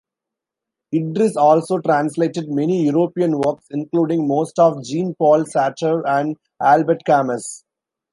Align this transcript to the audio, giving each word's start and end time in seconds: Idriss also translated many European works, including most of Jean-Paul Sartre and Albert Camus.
Idriss 0.91 1.35
also 1.37 1.77
translated 1.77 2.49
many 2.49 2.85
European 2.87 3.37
works, 3.37 3.67
including 3.69 4.27
most 4.27 4.57
of 4.57 4.83
Jean-Paul 4.83 5.43
Sartre 5.45 6.01
and 6.07 6.37
Albert 6.59 7.03
Camus. 7.05 7.63